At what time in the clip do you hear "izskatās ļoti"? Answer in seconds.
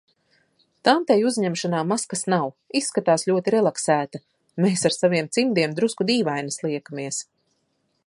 2.81-3.55